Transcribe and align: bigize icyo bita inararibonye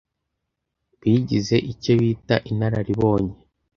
bigize 1.01 1.55
icyo 1.71 1.93
bita 1.99 2.35
inararibonye 2.51 3.35